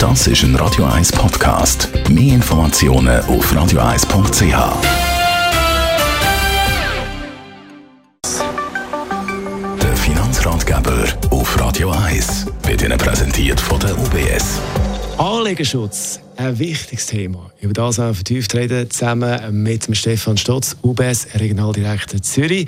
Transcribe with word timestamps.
Das 0.00 0.26
ist 0.26 0.42
ein 0.44 0.56
Radio 0.56 0.86
1 0.86 1.12
Podcast. 1.12 1.90
Mehr 2.08 2.36
Informationen 2.36 3.20
auf 3.24 3.52
radio1.ch. 3.52 4.40
Der 9.82 9.96
Finanzratgeber 9.96 11.04
auf 11.28 11.60
Radio 11.60 11.90
1 11.90 12.46
wird 12.62 12.80
Ihnen 12.80 12.96
präsentiert 12.96 13.60
von 13.60 13.78
der 13.78 13.92
UBS. 13.98 14.58
Anlegerschutz, 15.18 16.18
ein 16.38 16.58
wichtiges 16.58 17.04
Thema. 17.04 17.50
Über 17.60 17.74
das 17.74 17.98
haben 17.98 18.08
wir 18.08 18.14
vertieft 18.14 18.54
reden, 18.54 18.90
zusammen 18.90 19.62
mit 19.62 19.86
Stefan 19.94 20.38
Stotz, 20.38 20.78
UBS, 20.82 21.26
Regionaldirektor 21.34 22.22
Zürich. 22.22 22.66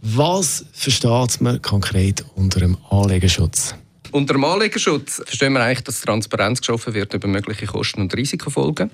Was 0.00 0.64
versteht 0.72 1.42
man 1.42 1.60
konkret 1.60 2.24
unter 2.36 2.60
dem 2.60 2.78
Anlegerschutz? 2.88 3.74
Unter 4.12 4.34
dem 4.34 4.44
Anlegerschutz 4.44 5.22
verstehen 5.24 5.52
wir 5.52 5.60
eigentlich, 5.60 5.84
dass 5.84 6.00
Transparenz 6.00 6.60
geschaffen 6.60 6.94
wird 6.94 7.14
über 7.14 7.28
mögliche 7.28 7.66
Kosten 7.66 8.00
und 8.00 8.16
Risikofolgen 8.16 8.90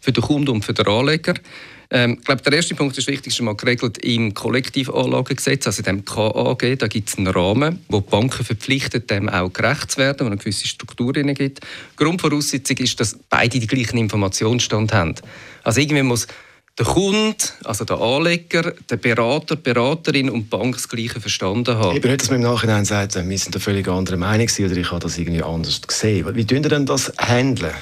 für 0.00 0.12
den 0.12 0.22
Kunden 0.22 0.50
und 0.50 0.64
für 0.64 0.74
den 0.74 0.86
Anleger. 0.86 1.34
Ähm, 1.90 2.18
ich 2.20 2.24
glaube, 2.24 2.42
der 2.42 2.52
erste 2.52 2.76
Punkt 2.76 2.96
ist 2.96 3.08
wichtig, 3.08 3.32
ist 3.32 3.42
mal 3.42 3.56
geregelt 3.56 3.98
im 3.98 4.32
Kollektivanlagegesetz, 4.32 5.66
also 5.66 5.80
in 5.80 5.84
dem 5.84 6.04
KAG. 6.04 6.78
Da 6.78 6.86
gibt 6.86 7.08
es 7.08 7.18
einen 7.18 7.26
Rahmen, 7.26 7.84
wo 7.88 8.00
die 8.00 8.10
Banken 8.10 8.44
verpflichtet, 8.44 9.10
dem 9.10 9.28
auch 9.28 9.52
gerecht 9.52 9.90
zu 9.90 9.98
werden, 9.98 10.20
wo 10.20 10.26
eine 10.26 10.36
gewisse 10.36 10.68
Struktur 10.68 11.12
gibt. 11.12 11.60
Grundvoraussetzung 11.96 12.76
ist, 12.76 13.00
dass 13.00 13.18
beide 13.28 13.58
die 13.58 13.66
gleichen 13.66 13.98
Informationsstand 13.98 14.92
haben. 14.92 15.16
Also 15.64 15.80
irgendwie 15.80 16.04
muss 16.04 16.28
der 16.80 16.86
Kunde, 16.86 17.36
also 17.64 17.84
der 17.84 18.00
Anleger, 18.00 18.72
der 18.88 18.96
Berater, 18.96 19.56
die 19.56 19.62
Beraterin 19.62 20.30
und 20.30 20.44
die 20.44 20.48
Bank 20.48 20.76
das 20.76 20.88
Gleiche 20.88 21.20
verstanden 21.20 21.76
haben. 21.76 21.94
Eben 21.94 22.08
nicht, 22.08 22.22
dass 22.22 22.30
man 22.30 22.40
im 22.40 22.50
Nachhinein 22.50 22.86
sagt, 22.86 23.14
wir 23.16 23.38
sind 23.38 23.54
da 23.54 23.58
völlig 23.58 23.86
anderer 23.86 24.16
Meinung 24.16 24.48
oder 24.58 24.76
ich 24.76 24.90
habe 24.90 25.00
das 25.00 25.18
irgendwie 25.18 25.42
anders 25.42 25.82
gesehen. 25.82 26.34
Wie 26.34 26.46
tun 26.46 26.62
ihr 26.62 26.70
denn 26.70 26.86
das 26.86 27.12
handeln? 27.18 27.74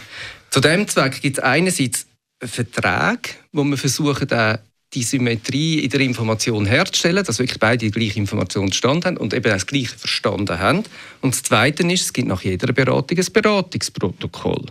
Zu 0.51 0.61
dem 0.61 0.89
Zweck 0.89 1.23
gibt 1.23 1.39
es 1.39 1.45
einerseits 1.45 2.07
Verträge, 2.43 3.37
wo 3.53 3.63
wir 3.63 3.77
versuchen, 3.77 4.27
die 4.95 5.03
Symmetrie 5.03 5.79
in 5.81 5.91
der 5.91 6.01
Information 6.01 6.67
herzustellen, 6.67 7.25
dass 7.25 7.39
wirklich 7.39 7.61
beide 7.61 7.87
die 7.87 7.93
gleiche 7.93 8.19
Informationsstand 8.19 9.05
haben 9.05 9.17
und 9.17 9.33
eben 9.33 9.45
das 9.45 9.67
gleiche 9.67 9.97
verstanden 9.97 10.59
haben. 10.59 10.83
Und 11.21 11.35
das 11.35 11.45
Zweite 11.45 11.85
ist, 11.85 12.03
es 12.03 12.13
gibt 12.13 12.27
nach 12.27 12.43
jeder 12.43 12.73
Beratung 12.73 13.17
ein 13.17 13.33
Beratungsprotokoll 13.33 14.65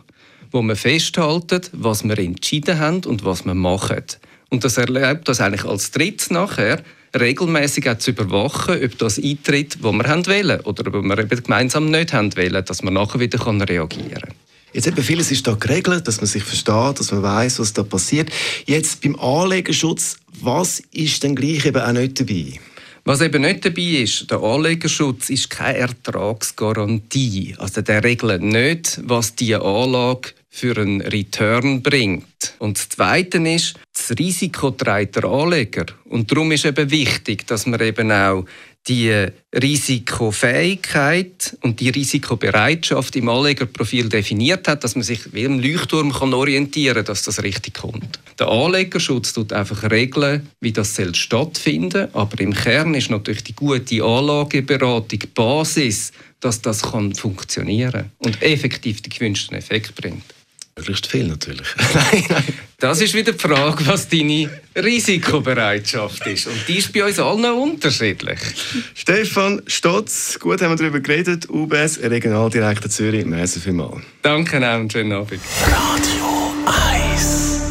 wo 0.51 0.61
wir 0.61 0.75
festhalten, 0.75 1.61
was 1.73 2.03
wir 2.03 2.17
entschieden 2.17 2.79
haben 2.79 3.03
und 3.05 3.25
was 3.25 3.45
wir 3.45 3.53
machen. 3.53 4.03
Und 4.49 4.63
das 4.63 4.77
erlaubt 4.77 5.27
das 5.27 5.41
eigentlich 5.41 5.65
als 5.65 5.91
Dritt 5.91 6.27
nachher, 6.29 6.81
regelmäßig 7.17 7.89
auch 7.89 7.97
zu 7.97 8.11
überwachen, 8.11 8.83
ob 8.83 8.97
das 8.97 9.17
eintritt, 9.17 9.77
was 9.81 9.93
wir 9.93 10.05
wollen 10.05 10.59
oder 10.61 10.87
ob 10.93 11.03
wir 11.03 11.19
eben 11.19 11.43
gemeinsam 11.43 11.89
nicht 11.89 12.13
wollen, 12.13 12.65
dass 12.65 12.83
man 12.83 12.93
nachher 12.93 13.19
wieder 13.19 13.39
reagieren 13.45 14.21
kann. 14.21 14.33
Jetzt 14.73 14.87
eben 14.87 15.01
vieles 15.01 15.31
ist 15.31 15.47
da 15.47 15.53
geregelt, 15.53 16.07
dass 16.07 16.17
man 16.17 16.27
sich 16.27 16.43
versteht, 16.43 16.99
dass 16.99 17.11
man 17.11 17.23
weiß, 17.23 17.59
was 17.59 17.73
da 17.73 17.83
passiert. 17.83 18.29
Jetzt 18.65 19.01
beim 19.01 19.17
Anlegerschutz, 19.19 20.17
was 20.41 20.81
ist 20.91 21.23
denn 21.23 21.35
gleich 21.35 21.65
eben 21.65 21.81
auch 21.81 21.91
nicht 21.93 22.19
dabei? 22.19 22.59
Was 23.07 23.21
eben 23.21 23.43
nicht 23.43 23.63
dabei 23.63 24.01
ist, 24.03 24.29
der 24.29 24.43
Anlegerschutz 24.43 25.29
ist 25.29 25.49
keine 25.49 25.77
Ertragsgarantie. 25.77 27.55
Also 27.57 27.81
der 27.81 28.03
regelt 28.03 28.41
nicht, 28.41 28.99
was 29.01 29.33
die 29.33 29.55
Anlage 29.55 30.31
für 30.49 30.75
einen 30.77 30.99
Return 30.99 31.81
bringt. 31.81 32.55
Und 32.59 32.77
das 32.77 32.89
Zweite 32.89 33.37
ist, 33.37 33.75
das 33.93 34.11
Risiko 34.19 34.71
trägt 34.71 35.15
der 35.15 35.23
Anleger. 35.23 35.85
Und 36.03 36.29
darum 36.29 36.51
ist 36.51 36.65
eben 36.65 36.91
wichtig, 36.91 37.47
dass 37.47 37.65
man 37.65 37.79
eben 37.79 38.11
auch 38.11 38.43
die 38.87 39.27
Risikofähigkeit 39.53 41.57
und 41.61 41.79
die 41.79 41.89
Risikobereitschaft 41.89 43.15
im 43.15 43.29
Anlegerprofil 43.29 44.09
definiert 44.09 44.67
hat, 44.67 44.83
dass 44.83 44.95
man 44.95 45.03
sich 45.03 45.33
wie 45.33 45.43
im 45.43 45.59
Leuchtturm 45.59 46.13
kann 46.13 46.33
orientieren 46.33 46.95
kann, 46.95 47.05
dass 47.05 47.23
das 47.23 47.43
richtig 47.43 47.75
kommt. 47.75 48.19
Der 48.39 48.47
Anlegerschutz 48.47 49.33
tut 49.33 49.51
einfach 49.51 49.89
regeln, 49.89 50.49
wie 50.61 50.71
das 50.71 50.95
soll 50.95 51.15
stattfinden 51.15 52.07
aber 52.13 52.39
im 52.39 52.53
Kern 52.53 52.93
ist 52.93 53.09
natürlich 53.09 53.43
die 53.43 53.55
gute 53.55 54.03
Anlageberatung 54.03 55.19
die 55.19 55.27
Basis, 55.27 56.11
dass 56.39 56.61
das 56.61 56.81
kann 56.81 57.15
funktionieren 57.15 58.11
und 58.19 58.41
effektiv 58.41 59.01
den 59.01 59.09
gewünschten 59.09 59.57
Effekt 59.57 59.95
bringt. 59.95 60.36
Möglichst 60.77 61.07
viel 61.07 61.27
natürlich. 61.27 61.67
nein, 61.93 62.23
nein. 62.29 62.43
Das 62.79 63.01
ist 63.01 63.15
wieder 63.15 63.31
die 63.31 63.39
Frage, 63.39 63.87
was 63.87 64.07
deine 64.07 64.49
Risikobereitschaft 64.75 66.27
ist. 66.27 66.45
Und 66.45 66.67
die 66.67 66.77
ist 66.77 66.93
bei 66.93 67.03
uns 67.03 67.19
allen 67.19 67.45
unterschiedlich. 67.45 68.37
Stefan 68.93 69.63
Stotz, 69.65 70.37
gut 70.39 70.61
haben 70.61 70.69
wir 70.69 70.75
darüber 70.75 70.99
geredet. 70.99 71.49
UBS, 71.49 71.99
Regionaldirektor 71.99 72.91
Zürich. 72.91 73.25
Merci 73.25 73.59
vielmals. 73.59 74.03
Danke 74.21 74.57
auch 74.69 74.79
und 74.79 74.93
schönen 74.93 75.13
Abend. 75.13 75.41
Radio 75.65 76.53
1 77.11 77.61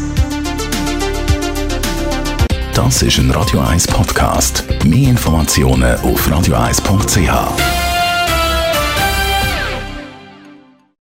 Das 2.75 3.03
ist 3.03 3.19
ein 3.19 3.31
Radio 3.31 3.61
1 3.61 3.87
Podcast. 3.87 4.65
Mehr 4.85 5.11
Informationen 5.11 5.95
auf 6.01 6.29
radio1.ch. 6.29 7.86